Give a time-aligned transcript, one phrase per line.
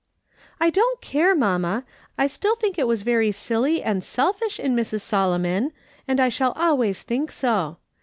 [0.59, 1.83] "I don't care, mamma,
[2.17, 5.01] I still think it was very silly and selfish in Mrs.
[5.01, 5.71] Solomon,
[6.07, 7.77] and I shall always think so.